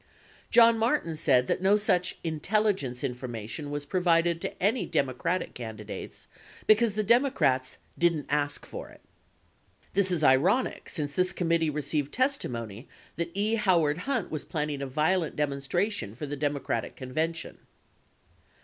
John 0.49 0.79
Martin 0.79 1.15
said 1.15 1.45
that 1.45 1.61
no 1.61 1.77
such 1.77 2.17
"intelligence 2.23 3.03
information" 3.03 3.69
was 3.69 3.85
provided 3.85 4.41
to 4.41 4.59
any 4.59 4.87
Democratic 4.87 5.53
candidates, 5.53 6.25
because 6.65 6.93
the 6.93 7.03
Democrats 7.03 7.77
"didn't 7.95 8.25
ask 8.27 8.65
for 8.65 8.89
it." 8.89 9.01
15 9.89 9.89
This 9.93 10.09
is 10.09 10.23
ironic 10.23 10.89
since 10.89 11.13
this 11.13 11.31
committee 11.31 11.69
received 11.69 12.11
testimony 12.11 12.87
that 13.17 13.29
E. 13.35 13.53
Howard 13.57 13.99
Hunt 14.09 14.31
was 14.31 14.43
planning 14.43 14.81
a 14.81 14.87
violent 14.87 15.35
demonstra 15.35 15.91
tion 15.91 16.15
for 16.15 16.25
the 16.25 16.35
Democratic 16.35 16.95
convention. 16.95 17.59